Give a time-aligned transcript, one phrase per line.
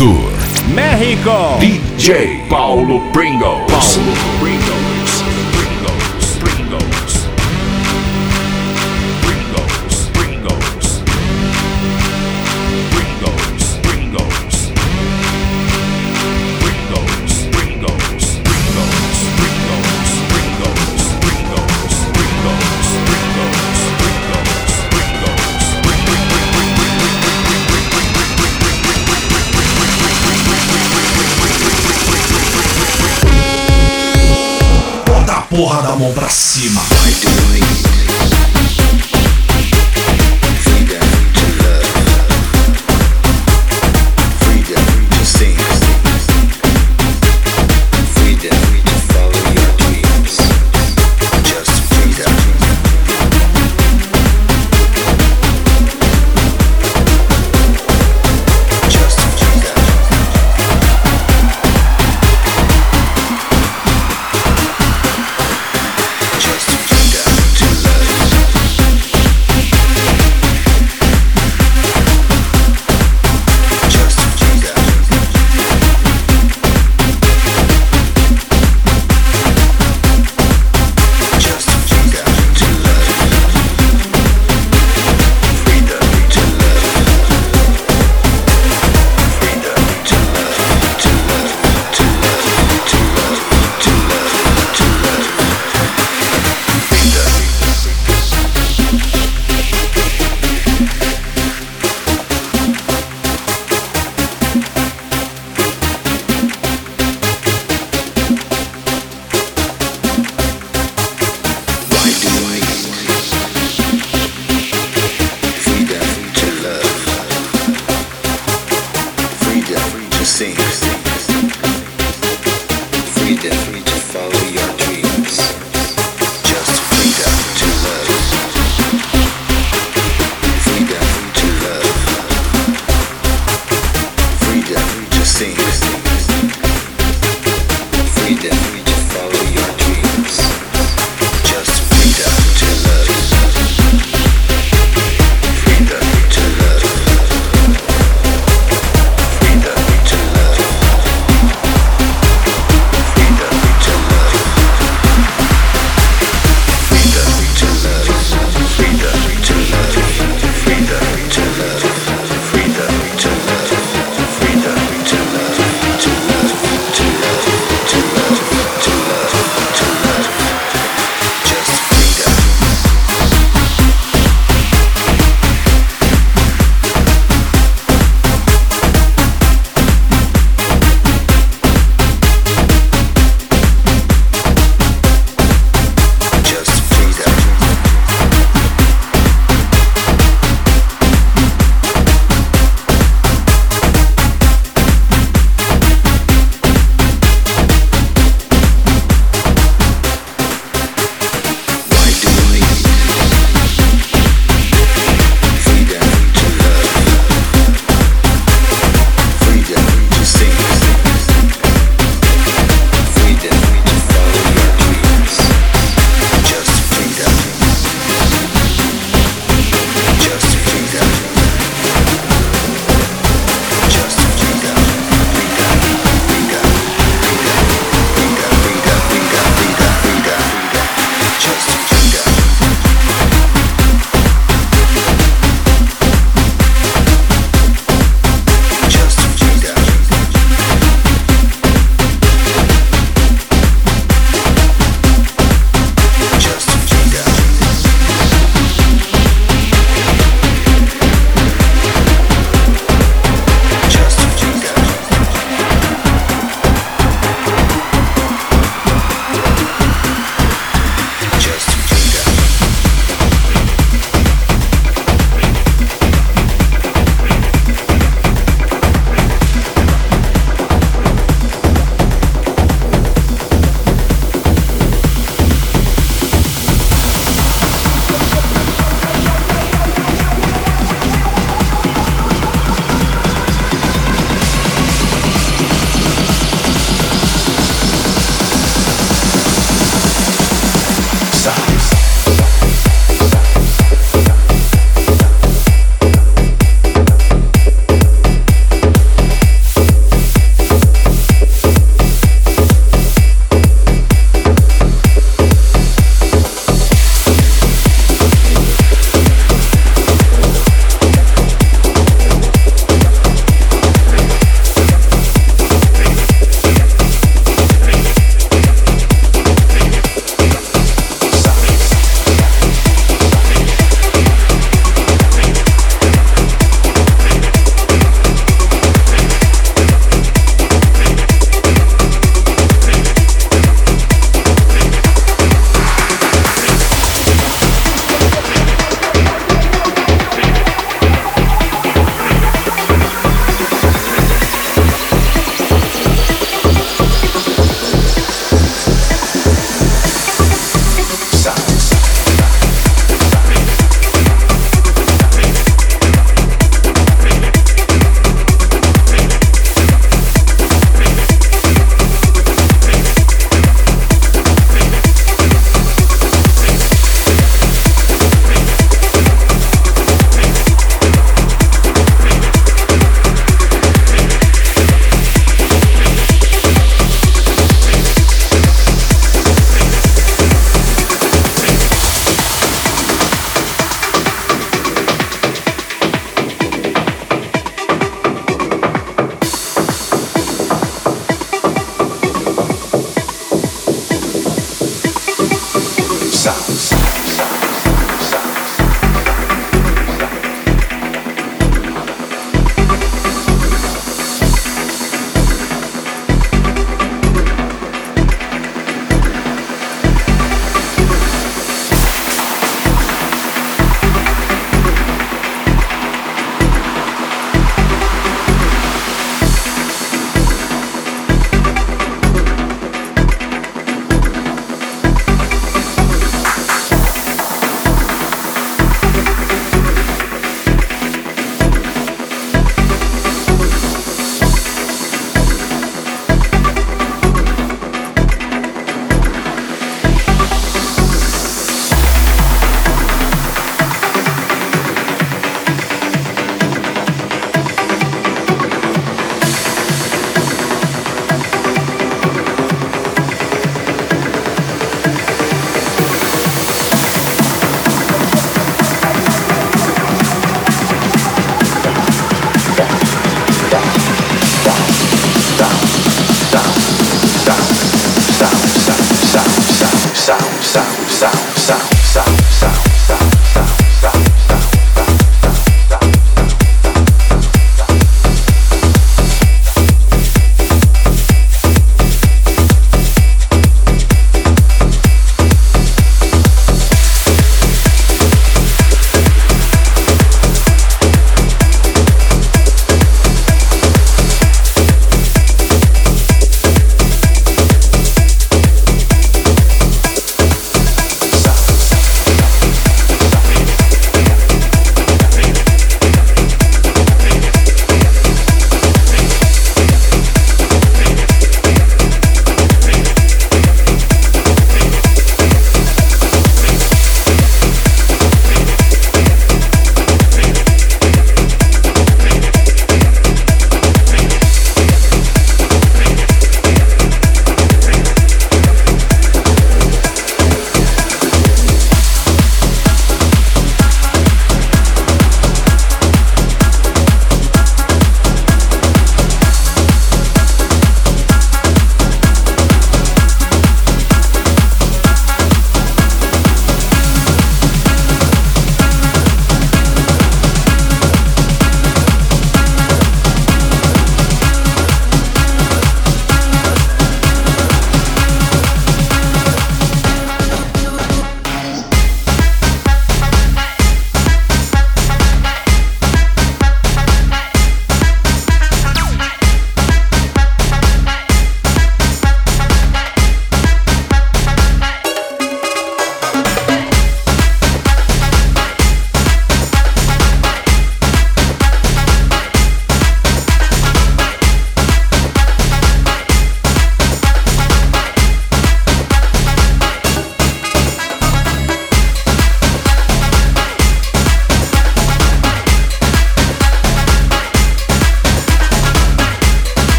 [0.00, 0.32] Tour.
[0.74, 1.58] México.
[1.60, 3.66] DJ Paulo Pringles.
[3.68, 4.59] Paulo Pringles.
[36.20, 36.82] Pra cima.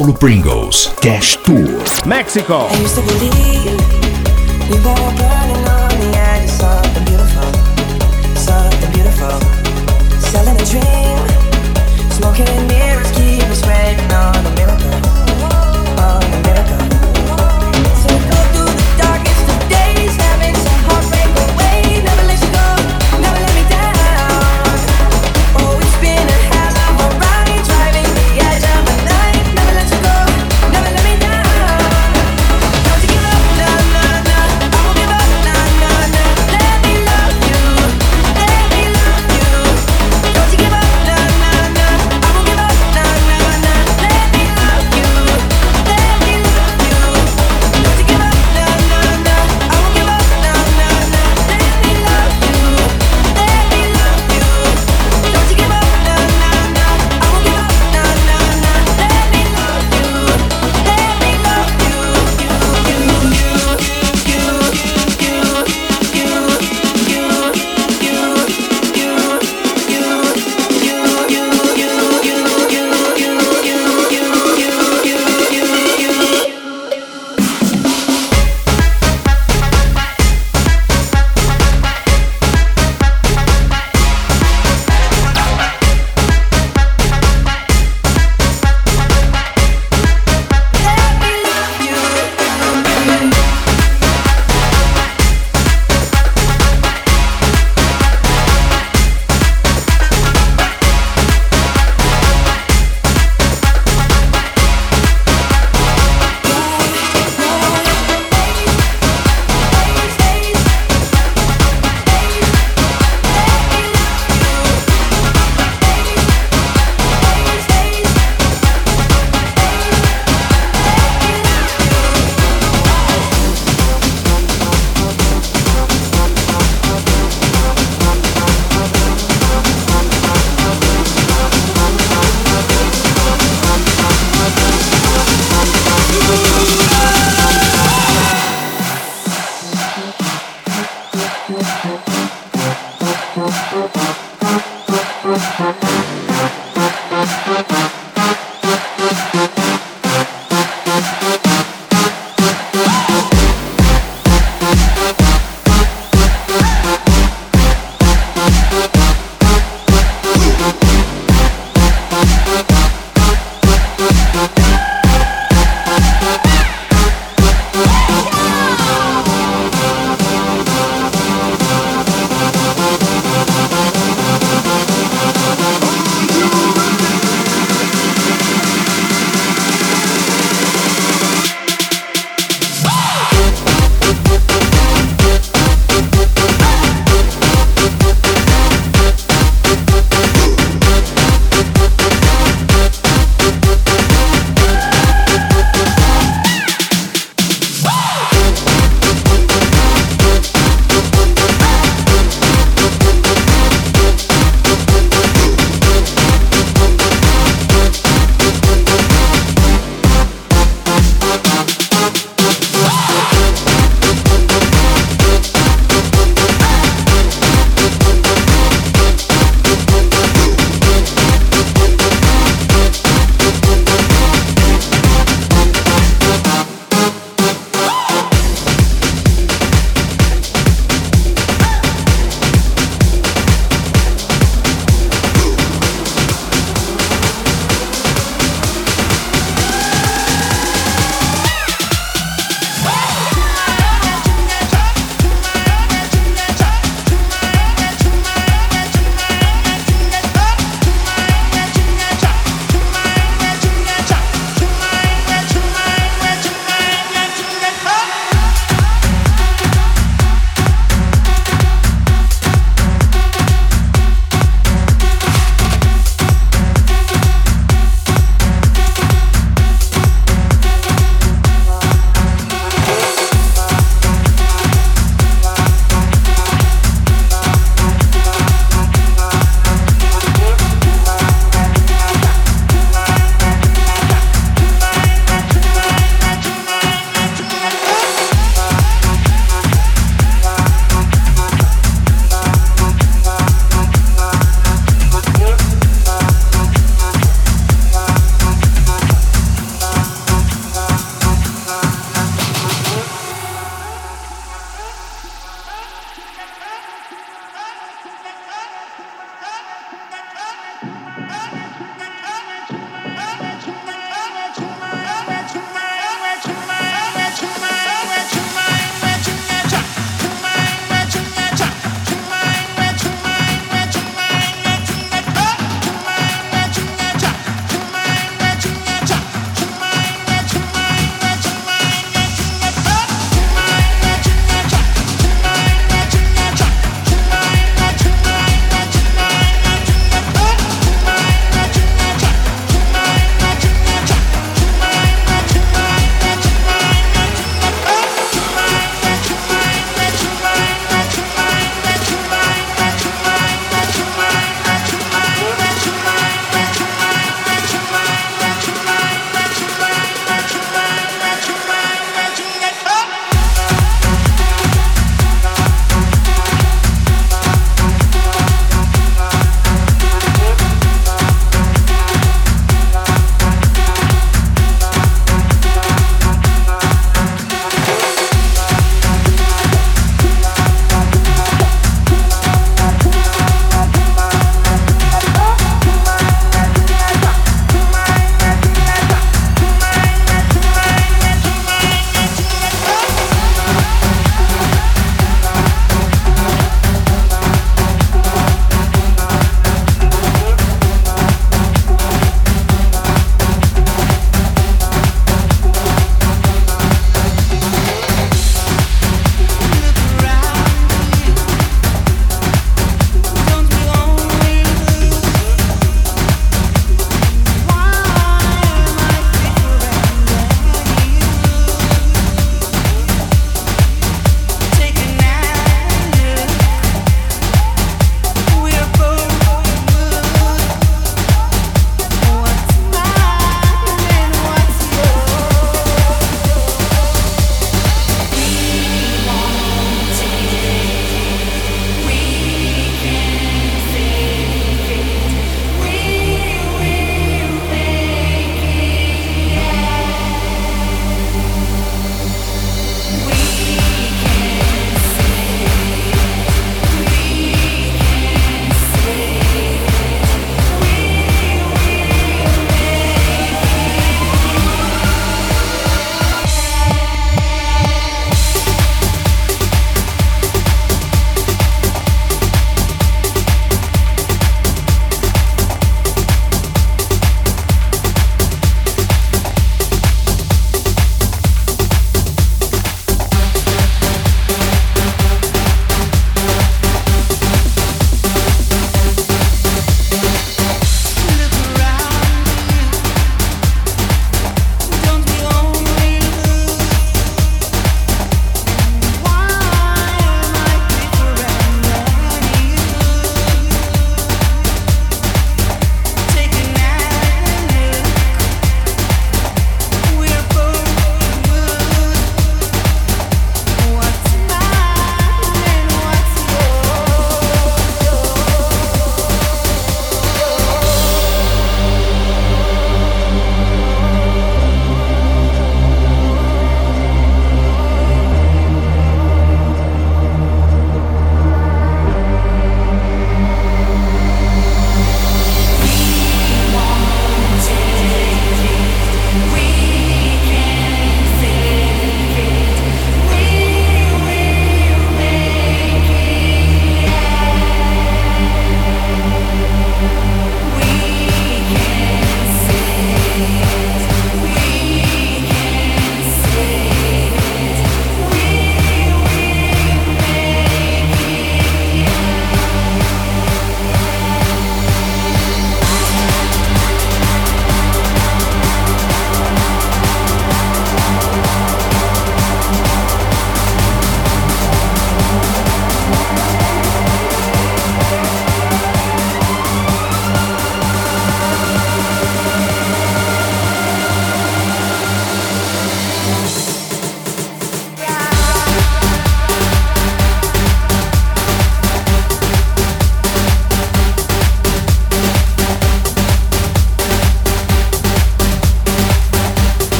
[0.00, 0.94] Paulo Pringles.
[1.02, 1.84] Cash Tour.
[2.06, 2.68] Mexico.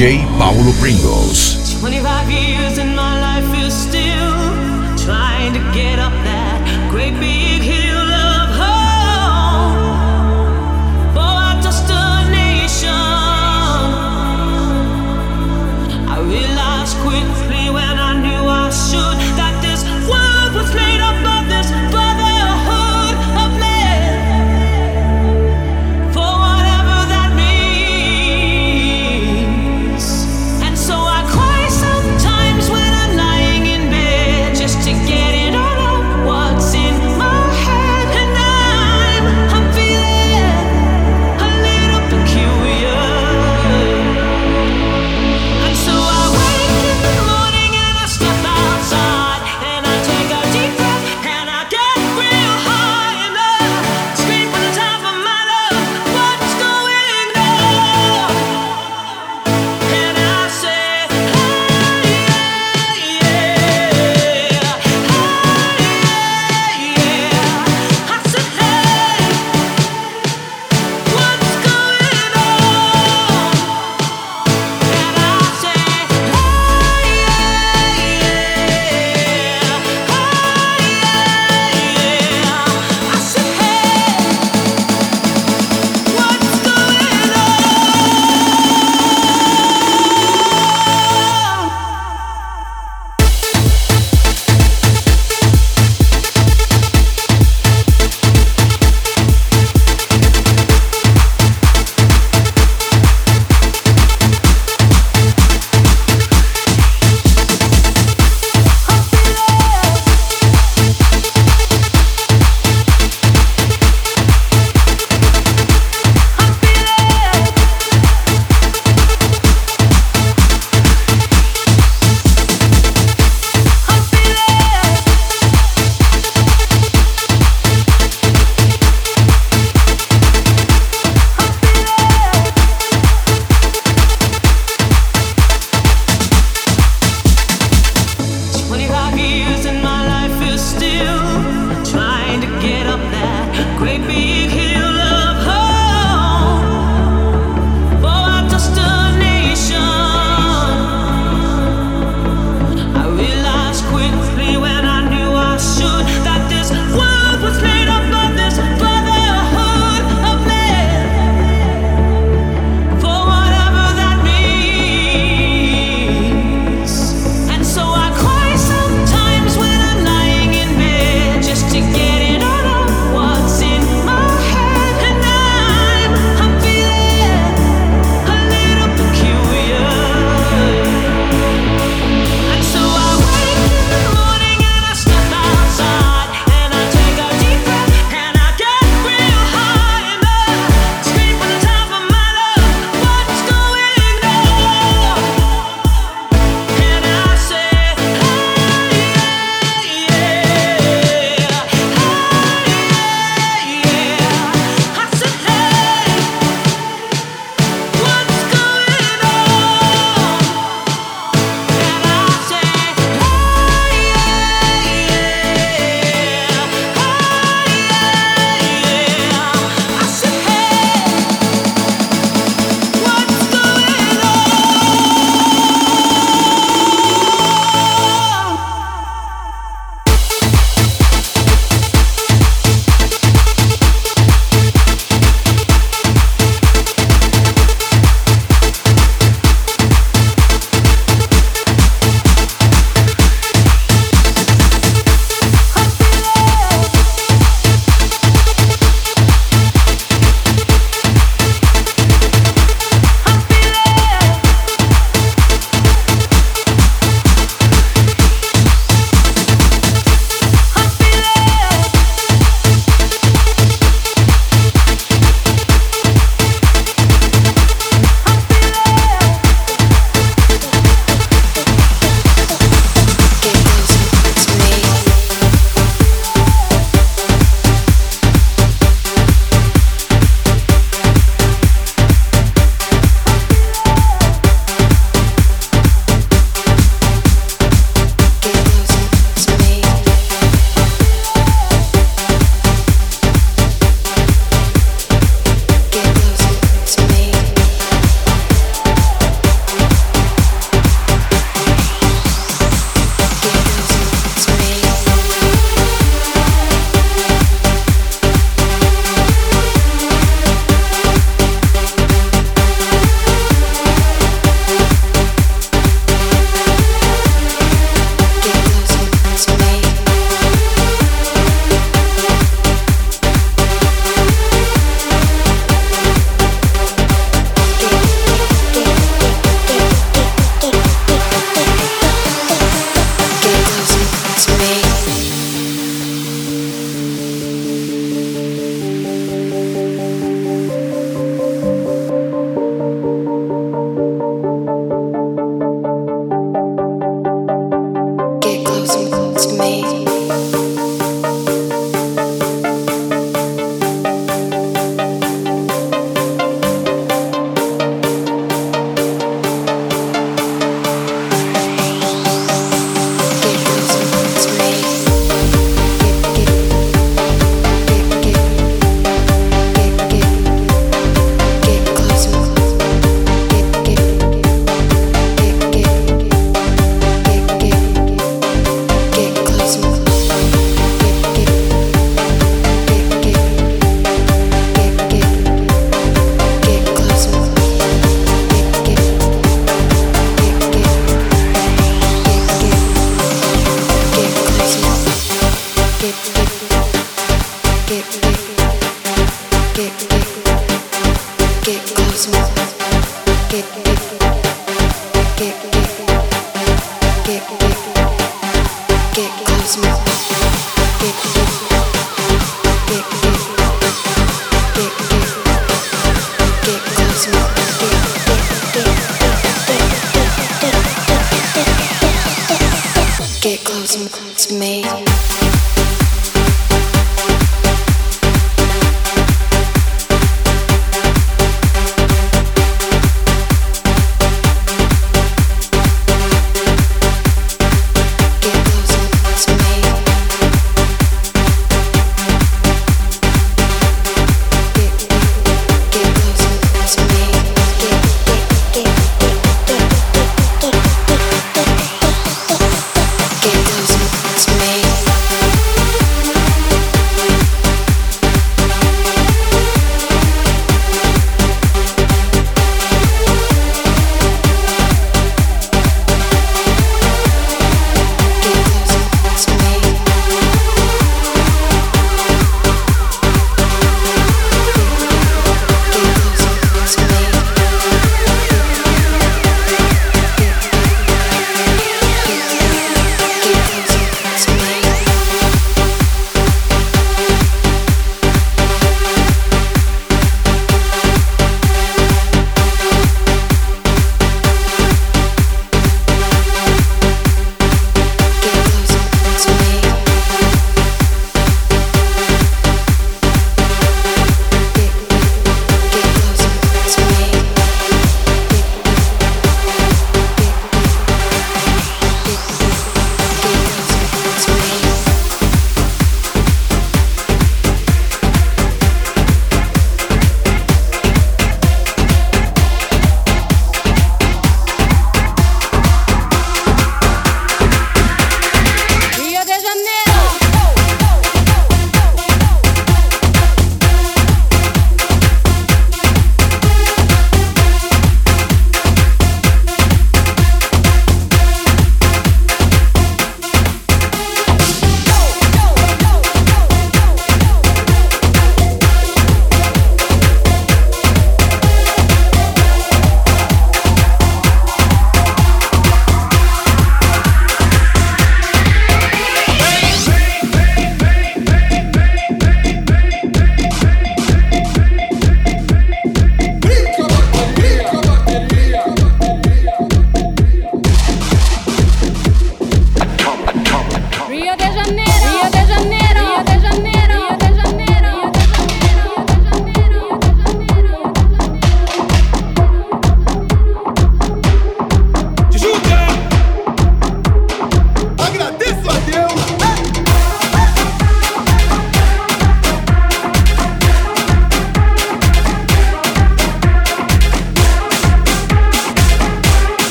[0.00, 1.59] DJ Paulo Pringles.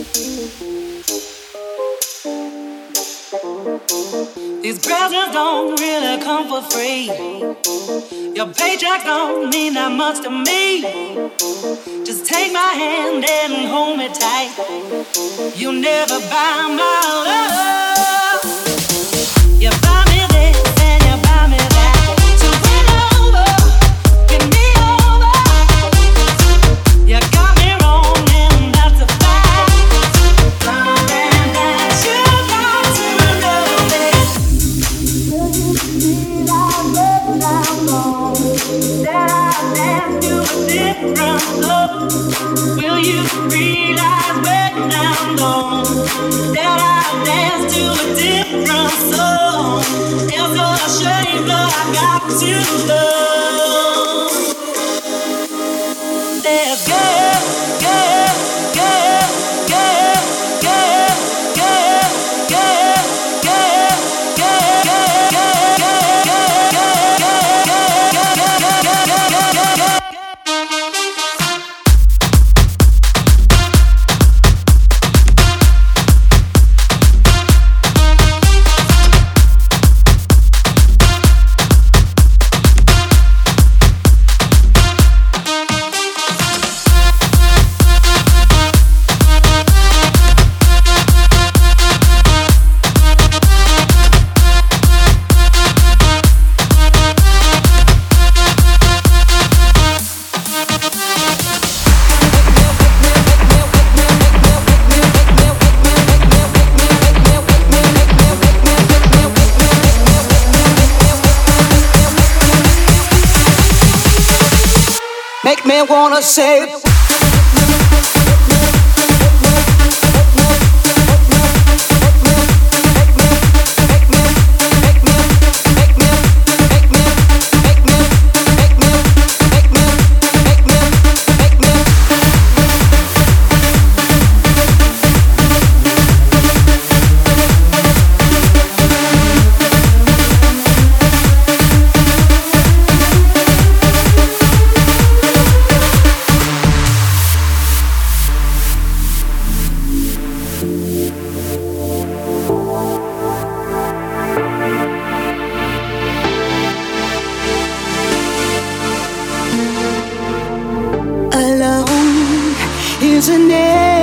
[0.00, 1.04] These
[4.78, 7.04] presents don't really come for free.
[8.34, 10.80] Your paycheck don't mean that much to me.
[12.06, 14.54] Just take my hand and hold me tight.
[15.54, 18.40] You'll never buy my love.
[19.60, 19.99] You buy
[52.50, 52.89] you.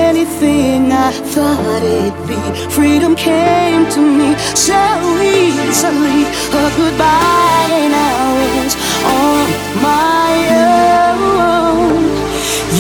[0.08, 2.40] Anything I thought it'd be.
[2.78, 4.30] Freedom came to me
[4.68, 4.82] so
[5.22, 6.20] easily.
[6.62, 8.74] A goodbye and I was
[9.20, 9.46] on
[9.90, 10.32] my
[10.68, 12.04] own.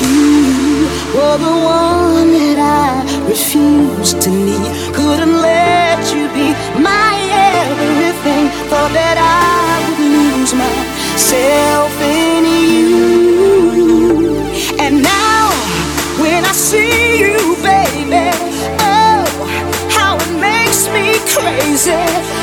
[0.01, 2.91] You were the one that I
[3.31, 4.69] refused to need.
[4.97, 6.47] Couldn't let you be
[6.89, 7.13] my
[7.65, 8.45] everything.
[8.69, 12.41] Thought that I would lose myself in
[12.71, 13.37] you.
[14.83, 15.16] And now,
[16.57, 18.31] see you, baby,
[18.81, 19.23] oh,
[19.91, 22.36] how it makes me crazy.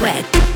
[0.00, 0.49] Sweat.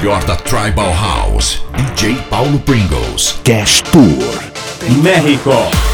[0.00, 1.60] Melhor da Tribal House.
[1.76, 3.38] DJ Paulo Pringles.
[3.44, 4.40] Cash Tour.
[5.02, 5.89] México.